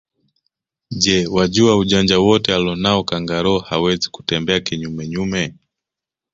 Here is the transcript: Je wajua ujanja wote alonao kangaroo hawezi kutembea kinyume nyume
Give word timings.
Je 1.01 1.27
wajua 1.27 1.77
ujanja 1.77 2.19
wote 2.19 2.53
alonao 2.55 3.03
kangaroo 3.03 3.59
hawezi 3.59 4.09
kutembea 4.09 4.59
kinyume 4.59 5.07
nyume 5.07 5.53